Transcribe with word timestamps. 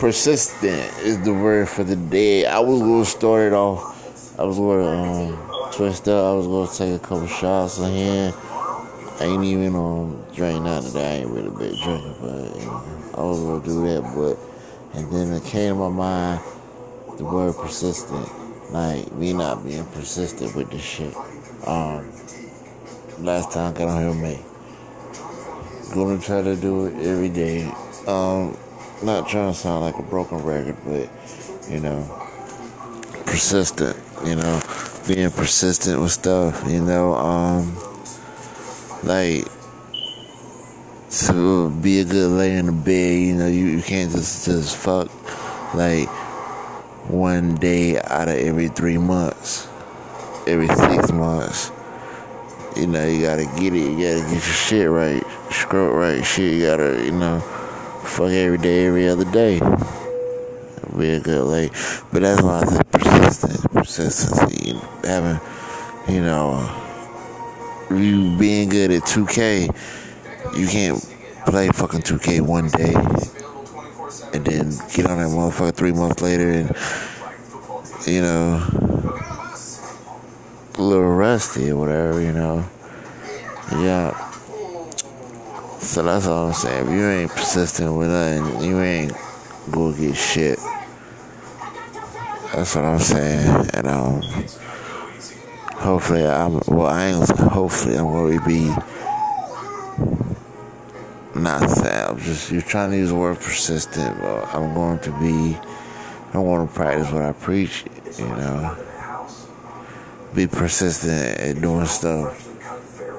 persistent 0.00 0.90
is 1.00 1.20
the 1.24 1.34
word 1.34 1.68
for 1.68 1.84
the 1.84 1.94
day. 1.94 2.46
I 2.46 2.58
was 2.58 2.80
gonna 2.80 3.04
start 3.04 3.42
it 3.42 3.52
off. 3.52 4.38
I 4.40 4.44
was 4.44 4.56
gonna 4.56 4.86
um, 4.86 5.72
twist 5.72 6.08
up. 6.08 6.24
I 6.24 6.32
was 6.32 6.46
gonna 6.46 6.72
take 6.74 7.02
a 7.02 7.06
couple 7.06 7.26
shots 7.26 7.78
of 7.78 7.84
hand. 7.84 8.34
I 9.20 9.24
ain't 9.24 9.44
even 9.44 9.76
um 9.76 10.24
none 10.38 10.78
of 10.78 10.92
that. 10.94 11.04
I 11.04 11.16
ain't 11.16 11.28
really 11.28 11.50
been 11.50 11.76
drinking, 11.82 12.16
but 12.18 12.56
you 12.58 12.64
know, 12.64 12.82
I 13.14 13.20
was 13.20 13.40
gonna 13.40 13.62
do 13.62 13.84
that. 13.88 14.02
But 14.14 14.98
and 14.98 15.12
then 15.12 15.34
it 15.34 15.44
came 15.44 15.74
to 15.74 15.80
my 15.80 15.88
mind 15.90 16.40
the 17.18 17.24
word 17.26 17.54
persistent. 17.56 18.26
Like 18.72 19.12
me 19.12 19.34
not 19.34 19.62
being 19.62 19.84
persistent 19.84 20.56
with 20.56 20.70
this 20.70 20.82
shit. 20.82 21.14
Um, 21.66 22.10
last 23.18 23.52
time 23.52 23.74
I 23.74 23.78
got 23.78 23.88
on 23.88 24.00
here 24.00 24.14
me. 24.14 24.40
Gonna 25.92 26.18
try 26.18 26.40
to 26.40 26.56
do 26.56 26.86
it 26.86 27.06
every 27.06 27.28
day. 27.28 27.70
Um, 28.06 28.56
not 29.02 29.28
trying 29.28 29.52
to 29.52 29.58
sound 29.58 29.84
like 29.84 29.98
a 29.98 30.02
broken 30.02 30.38
record, 30.42 30.76
but 30.84 31.08
you 31.70 31.80
know, 31.80 32.02
persistent. 33.26 33.96
You 34.24 34.36
know, 34.36 34.60
being 35.06 35.30
persistent 35.30 36.00
with 36.00 36.12
stuff. 36.12 36.62
You 36.68 36.82
know, 36.82 37.14
um, 37.14 37.76
like 39.02 39.46
to 41.10 41.70
be 41.70 42.00
a 42.00 42.04
good 42.04 42.30
lay 42.30 42.56
in 42.56 42.66
the 42.66 42.72
bed. 42.72 43.18
You 43.20 43.34
know, 43.34 43.46
you, 43.46 43.66
you 43.66 43.82
can't 43.82 44.10
just 44.12 44.44
just 44.44 44.76
fuck 44.76 45.08
like 45.74 46.08
one 47.08 47.54
day 47.56 47.98
out 47.98 48.28
of 48.28 48.34
every 48.34 48.68
three 48.68 48.98
months, 48.98 49.66
every 50.46 50.68
six 50.68 51.10
months. 51.10 51.72
You 52.76 52.86
know, 52.86 53.06
you 53.06 53.22
gotta 53.22 53.44
get 53.58 53.74
it. 53.74 53.76
You 53.76 53.96
gotta 53.96 54.20
get 54.20 54.30
your 54.30 54.40
shit 54.40 54.90
right, 54.90 55.22
scrub 55.50 55.94
right. 55.94 56.24
Shit, 56.24 56.54
you 56.54 56.66
gotta, 56.66 57.02
you 57.04 57.12
know 57.12 57.42
fuck 58.04 58.30
every 58.30 58.58
day, 58.58 58.86
every 58.86 59.08
other 59.08 59.24
day. 59.24 59.60
Be 60.98 61.10
a 61.10 61.20
good 61.20 61.44
late. 61.44 61.72
But 62.12 62.22
that's 62.22 62.42
why 62.42 62.60
I 62.60 62.64
said 62.64 62.90
persistence, 62.90 63.66
persistency, 63.72 64.74
having, 65.04 65.40
you 66.12 66.22
know, 66.22 66.52
uh, 66.54 67.94
you 67.94 68.36
being 68.38 68.68
good 68.68 68.90
at 68.90 69.02
2K, 69.02 70.56
you 70.56 70.66
can't 70.66 71.00
play 71.46 71.68
fucking 71.68 72.02
2K 72.02 72.40
one 72.40 72.68
day 72.68 72.94
and 74.32 74.44
then 74.44 74.70
get 74.94 75.06
on 75.06 75.18
that 75.18 75.28
motherfucker 75.28 75.74
three 75.74 75.92
months 75.92 76.22
later 76.22 76.50
and, 76.50 76.76
you 78.06 78.22
know, 78.22 78.62
a 80.74 80.82
little 80.82 81.14
rusty 81.14 81.70
or 81.70 81.76
whatever, 81.76 82.20
you 82.20 82.32
know. 82.32 82.64
Yeah. 83.72 84.29
So 85.80 86.02
that's 86.02 86.26
all 86.26 86.48
I'm 86.48 86.52
saying. 86.52 86.86
If 86.86 86.92
you 86.92 87.08
ain't 87.08 87.30
persistent 87.30 87.96
with 87.96 88.10
nothing, 88.10 88.68
you 88.68 88.80
ain't 88.80 89.12
gonna 89.70 89.96
get 89.96 90.14
shit. 90.14 90.58
That's 92.54 92.76
what 92.76 92.84
I'm 92.84 92.98
saying. 92.98 93.70
And 93.72 93.86
um, 93.86 94.22
hopefully 95.72 96.26
I'm. 96.26 96.60
Well, 96.66 96.86
I 96.86 97.06
ain't. 97.06 97.28
Hopefully 97.30 97.96
I'm 97.96 98.12
gonna 98.12 98.46
be. 98.46 98.72
Not 101.34 101.68
sad. 101.70 102.10
I'm 102.10 102.18
just 102.18 102.52
you're 102.52 102.60
trying 102.60 102.90
to 102.90 102.98
use 102.98 103.08
the 103.08 103.14
word 103.14 103.38
persistent, 103.38 104.20
but 104.20 104.54
I'm 104.54 104.74
going 104.74 104.98
to 105.00 105.10
be. 105.18 105.56
I 106.34 106.38
want 106.38 106.68
to 106.68 106.76
practice 106.76 107.10
what 107.10 107.22
I 107.22 107.32
preach. 107.32 107.84
You 108.18 108.28
know, 108.28 108.76
be 110.34 110.46
persistent 110.46 111.40
at 111.40 111.60
doing 111.60 111.86
stuff 111.86 112.46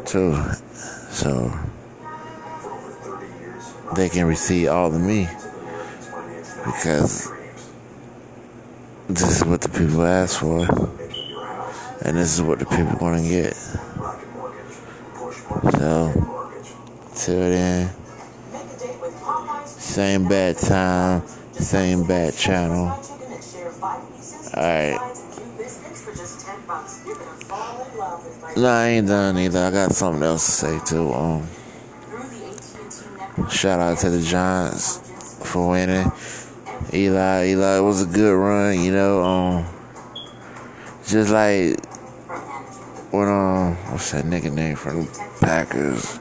too. 0.05 0.39
So 1.09 1.51
they 3.95 4.09
can 4.09 4.25
receive 4.25 4.69
all 4.69 4.93
of 4.93 5.01
me. 5.01 5.27
Because 6.65 7.31
this 9.07 9.37
is 9.37 9.45
what 9.45 9.61
the 9.61 9.69
people 9.69 10.03
ask 10.03 10.39
for. 10.39 10.65
And 12.03 12.17
this 12.17 12.33
is 12.33 12.41
what 12.41 12.59
the 12.59 12.65
people 12.65 12.97
want 12.99 13.21
to 13.21 13.29
get. 13.29 13.53
So 15.77 16.13
till 17.15 17.39
then 17.39 17.89
same 19.65 20.27
bad 20.27 20.57
time 20.57 21.27
same 21.51 22.07
bad 22.07 22.35
channel. 22.35 22.87
Alright. 24.55 24.99
No 28.55 28.67
I 28.67 28.87
ain't 28.87 29.07
done 29.07 29.37
either. 29.37 29.59
I 29.59 29.71
got 29.71 29.91
something 29.91 30.23
else 30.23 30.45
to 30.45 30.51
say 30.51 30.79
too 30.85 31.13
um 31.13 31.47
Shout 33.49 33.79
out 33.79 33.97
to 33.99 34.09
the 34.09 34.21
Giants 34.21 34.97
for 35.49 35.69
winning. 35.69 36.11
Eli, 36.93 37.47
Eli 37.47 37.77
it 37.77 37.81
was 37.81 38.01
a 38.01 38.05
good 38.05 38.35
run, 38.35 38.77
you 38.77 38.91
know. 38.91 39.23
Um, 39.23 39.65
just 41.07 41.31
like 41.31 41.79
when 43.13 43.29
um, 43.29 43.75
what's 43.89 44.11
that 44.11 44.25
nigga 44.25 44.51
name 44.51 44.75
from 44.75 45.05
the 45.05 45.37
Packers? 45.39 46.19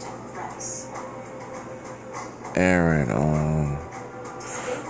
Aaron, 2.54 3.10
um, 3.10 3.76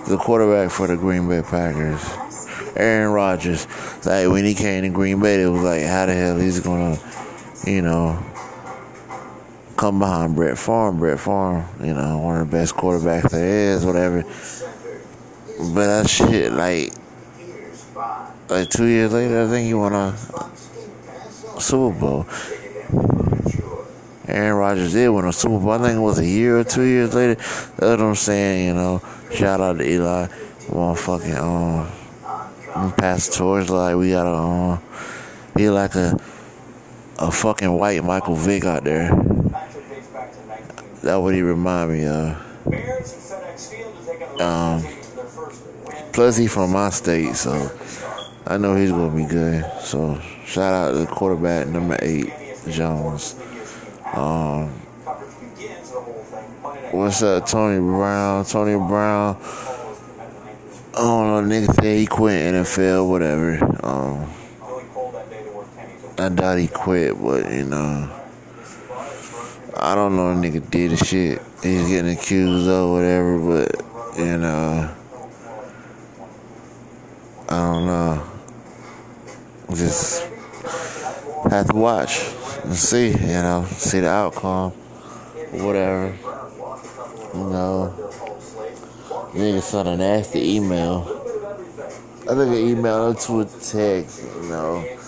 the 0.07 0.17
quarterback 0.17 0.69
for 0.69 0.85
the 0.85 0.97
Green 0.97 1.27
Bay 1.27 1.41
Packers, 1.41 2.03
Aaron 2.75 3.11
Rodgers. 3.11 3.65
Like 4.05 4.27
when 4.27 4.45
he 4.45 4.53
came 4.53 4.83
to 4.83 4.89
Green 4.89 5.19
Bay, 5.19 5.41
it 5.41 5.47
was 5.47 5.63
like, 5.63 5.83
how 5.83 6.05
the 6.05 6.13
hell 6.13 6.37
he's 6.37 6.59
gonna, 6.59 6.99
you 7.65 7.81
know 7.81 8.30
come 9.81 9.97
behind 9.97 10.35
Brett 10.35 10.59
Favre. 10.59 10.91
Brett 10.91 11.19
Favre, 11.19 11.67
you 11.83 11.95
know, 11.95 12.19
one 12.19 12.39
of 12.39 12.51
the 12.51 12.55
best 12.55 12.75
quarterbacks 12.75 13.31
there 13.31 13.73
is, 13.73 13.83
whatever. 13.83 14.21
But 15.73 15.87
that 15.87 16.07
shit, 16.07 16.53
like, 16.53 16.93
like 18.47 18.69
two 18.69 18.85
years 18.85 19.11
later, 19.11 19.41
I 19.41 19.47
think 19.47 19.65
he 19.65 19.73
won 19.73 19.93
a 19.93 20.15
Super 21.59 21.99
Bowl. 21.99 22.27
Aaron 24.27 24.55
Rodgers 24.55 24.93
did 24.93 25.09
win 25.09 25.25
a 25.25 25.33
Super 25.33 25.57
Bowl. 25.57 25.71
I 25.71 25.79
think 25.79 25.97
it 25.97 25.99
was 25.99 26.19
a 26.19 26.27
year 26.27 26.59
or 26.59 26.63
two 26.63 26.83
years 26.83 27.15
later. 27.15 27.33
That's 27.33 27.79
what 27.79 28.01
I'm 28.01 28.13
saying, 28.13 28.67
you 28.67 28.73
know. 28.75 29.01
Shout 29.33 29.61
out 29.61 29.79
to 29.79 29.91
Eli. 29.91 30.27
Motherfucking, 30.67 31.89
um, 32.75 32.93
pass 32.93 33.29
the 33.29 33.35
torch 33.35 33.67
like 33.69 33.95
we 33.95 34.11
gotta, 34.11 34.29
um, 34.29 34.79
be 35.55 35.71
like 35.71 35.95
a, 35.95 36.19
a 37.17 37.31
fucking 37.31 37.71
white 37.71 38.03
Michael 38.03 38.35
Vick 38.35 38.63
out 38.65 38.83
there. 38.83 39.30
That 41.03 41.15
what 41.15 41.33
he 41.33 41.41
remind 41.41 41.93
me 41.93 42.05
of. 42.05 42.37
Um, 44.39 44.85
plus 46.13 46.37
he 46.37 46.45
from 46.45 46.73
my 46.73 46.91
state, 46.91 47.35
so 47.35 47.71
I 48.45 48.57
know 48.57 48.75
he's 48.75 48.91
gonna 48.91 49.15
be 49.15 49.25
good. 49.25 49.65
So 49.81 50.19
shout 50.45 50.73
out 50.73 50.91
to 50.91 51.11
quarterback 51.11 51.67
number 51.67 51.97
eight, 52.03 52.31
Jones. 52.69 53.35
Um, 54.13 54.69
what's 56.91 57.23
up, 57.23 57.47
Tony 57.47 57.79
Brown? 57.79 58.45
Tony 58.45 58.75
Brown. 58.75 59.37
I 60.93 60.97
don't 60.97 61.49
know, 61.49 61.55
nigga 61.55 61.73
said 61.73 61.97
he 61.97 62.05
quit 62.05 62.53
NFL, 62.53 63.09
whatever. 63.09 63.57
Um, 63.83 64.29
I 66.19 66.29
doubt 66.29 66.59
he 66.59 66.67
quit, 66.67 67.19
but 67.19 67.51
you 67.51 67.65
know. 67.65 68.20
I 69.83 69.95
don't 69.95 70.15
know 70.15 70.29
a 70.29 70.35
nigga 70.35 70.69
did 70.69 70.91
the 70.91 70.97
shit. 71.03 71.41
He's 71.63 71.87
getting 71.87 72.11
accused 72.11 72.69
of 72.69 72.91
whatever, 72.91 73.39
but 73.39 74.15
you 74.15 74.37
know, 74.37 74.95
I 77.49 77.57
don't 77.57 77.85
know. 77.87 78.23
Just 79.71 80.21
have 81.49 81.67
to 81.69 81.75
watch 81.75 82.21
and 82.63 82.75
see, 82.75 83.07
you 83.07 83.41
know, 83.41 83.65
see 83.71 84.01
the 84.01 84.09
outcome, 84.09 84.69
whatever. 85.49 86.15
You 87.33 87.49
know, 87.49 88.11
nigga 89.33 89.61
sent 89.63 89.87
a 89.87 89.97
nasty 89.97 90.57
email. 90.57 91.07
I 92.29 92.35
think 92.35 92.51
an 92.51 92.53
email 92.53 93.15
to 93.15 93.39
a 93.39 93.45
text, 93.45 94.21
you 94.23 94.43
know 94.43 95.00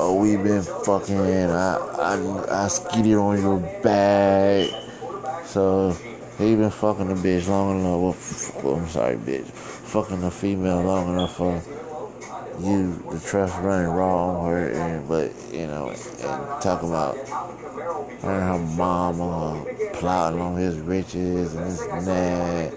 oh, 0.00 0.14
we 0.14 0.36
been 0.36 0.62
fucking, 0.62 1.18
I, 1.18 1.76
I, 1.76 2.64
I 2.64 2.68
skidded 2.68 3.14
on 3.14 3.40
your 3.40 3.58
back. 3.82 4.70
So, 5.44 5.90
he 6.38 6.56
been 6.56 6.70
fucking 6.70 7.08
the 7.08 7.14
bitch 7.14 7.48
long 7.48 7.80
enough, 7.80 8.64
well, 8.64 8.76
I'm 8.76 8.88
sorry, 8.88 9.16
bitch, 9.16 9.44
fucking 9.44 10.22
the 10.22 10.30
female 10.30 10.82
long 10.82 11.12
enough 11.12 11.36
for 11.36 11.62
you, 12.60 12.94
the 13.10 13.20
trust 13.20 13.58
running 13.60 13.88
raw 13.88 14.38
on 14.38 14.50
her, 14.50 14.70
and, 14.70 15.06
but, 15.06 15.32
you 15.52 15.66
know, 15.66 15.90
and 15.90 16.62
talking 16.62 16.88
about 16.88 17.16
her 17.28 18.30
and 18.30 18.42
her 18.42 18.76
mama 18.76 19.66
plotting 19.94 20.40
on 20.40 20.56
his 20.56 20.78
riches 20.78 21.54
and 21.54 21.66
this 21.66 21.82
and 21.82 22.06
that. 22.06 22.72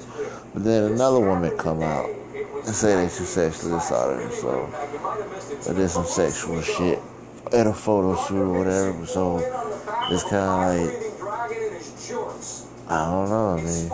But 0.54 0.64
then 0.66 0.92
another 0.92 1.22
woman 1.22 1.58
come 1.58 1.82
out 1.84 2.10
and 2.66 2.76
say 2.76 2.96
that 2.96 3.04
you 3.04 3.26
sexually 3.26 3.78
assaulted 3.78 4.26
her, 4.26 4.32
so, 4.32 5.70
or 5.70 5.74
did 5.74 5.90
some 5.90 6.06
sexual 6.06 6.62
shit 6.62 7.00
at 7.52 7.68
a 7.68 7.74
photo 7.74 8.16
shoot 8.26 8.42
or 8.42 8.58
whatever. 8.58 9.06
So 9.06 9.40
it's 10.10 10.24
kind 10.24 10.82
of 10.82 10.88
like 10.88 11.04
I 12.88 13.10
don't 13.10 13.30
know. 13.30 13.50
I 13.50 13.62
mean, 13.62 13.90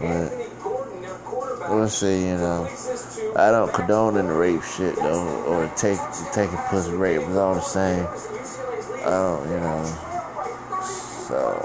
But 0.00 1.70
we'll 1.70 1.88
see, 1.88 2.28
you 2.28 2.36
know. 2.36 2.68
I 3.36 3.50
don't 3.50 3.72
condone 3.72 4.16
in 4.16 4.26
the 4.26 4.32
rape 4.32 4.62
shit 4.62 4.96
though, 4.96 5.44
or 5.44 5.68
take 5.76 5.98
taking 6.32 6.56
pussy 6.68 6.92
rape. 6.92 7.20
It's 7.20 7.36
all 7.36 7.54
the 7.54 7.60
same. 7.60 8.06
I 9.04 9.10
don't, 9.10 9.50
you 9.50 9.60
know. 9.60 9.84
So 11.28 11.62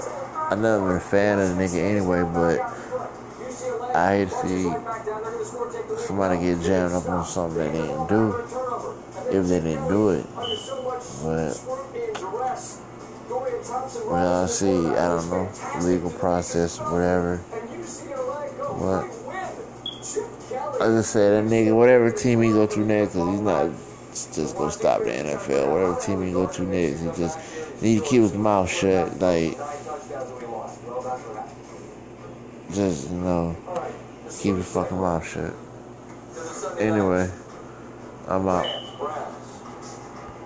I 0.50 0.54
never 0.56 0.88
been 0.88 0.96
a 0.96 1.00
fan 1.00 1.38
of 1.38 1.56
the 1.56 1.62
nigga 1.62 1.78
anyway, 1.78 2.22
but 2.22 2.60
I 3.94 4.18
hate 4.18 4.30
to 4.30 4.36
see 4.48 6.06
somebody 6.06 6.40
get 6.40 6.60
jammed 6.62 6.94
up 6.94 7.08
on 7.08 7.24
something 7.24 7.58
they 7.58 7.70
didn't 7.72 8.08
do 8.08 8.44
if 9.30 9.46
they 9.46 9.60
didn't 9.60 9.88
do 9.88 10.10
it. 10.10 10.26
But 11.22 11.60
well, 14.06 14.44
I 14.44 14.46
see, 14.46 14.68
I 14.68 15.08
don't 15.08 15.30
know, 15.30 15.50
legal 15.80 16.10
process, 16.10 16.78
whatever. 16.78 17.40
But 18.78 19.06
I 20.80 20.86
just 20.88 21.12
said 21.12 21.44
that 21.44 21.50
nigga, 21.50 21.74
whatever 21.76 22.10
team 22.10 22.42
he 22.42 22.50
go 22.50 22.66
to 22.66 22.80
next, 22.80 23.14
cause 23.14 23.30
he's 23.30 23.40
not 23.40 23.70
just 24.34 24.56
gonna 24.56 24.70
stop 24.70 25.02
the 25.02 25.10
NFL. 25.10 25.70
Whatever 25.70 26.00
team 26.00 26.22
he 26.24 26.32
go 26.32 26.46
to 26.46 26.62
next, 26.62 27.00
he 27.00 27.06
just 27.16 27.38
need 27.82 28.00
to 28.00 28.04
keep 28.04 28.20
his 28.22 28.34
mouth 28.34 28.70
shut. 28.70 29.18
Like, 29.18 29.56
just 32.72 33.10
you 33.10 33.16
know, 33.18 33.56
keep 34.40 34.56
his 34.56 34.70
fucking 34.72 34.98
mouth 34.98 35.26
shut. 35.26 35.54
Anyway, 36.78 37.30
I'm 38.28 38.48
out. 38.48 38.83
Brown. 39.04 39.43